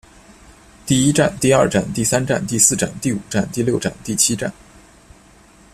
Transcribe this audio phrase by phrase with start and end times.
[0.83, 4.51] 第一战第二战第三战第四战第五战第六战第七战